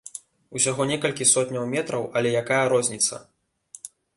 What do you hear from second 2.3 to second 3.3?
якая розніца.